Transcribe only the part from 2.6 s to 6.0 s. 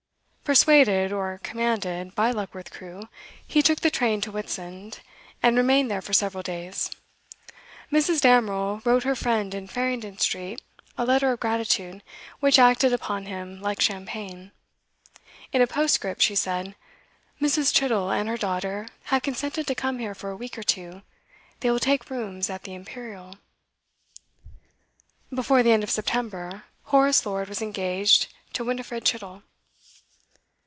Crewe, he took the train to Whitsand, and remained